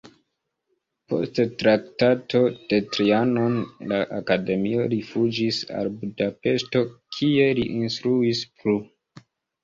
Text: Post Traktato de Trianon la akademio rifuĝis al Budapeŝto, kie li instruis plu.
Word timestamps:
Post 1.11 1.39
Traktato 1.63 2.39
de 2.71 2.79
Trianon 2.95 3.59
la 3.91 3.99
akademio 4.19 4.87
rifuĝis 4.93 5.59
al 5.81 5.91
Budapeŝto, 5.99 6.81
kie 7.19 7.45
li 7.61 7.67
instruis 7.81 8.41
plu. 8.63 8.75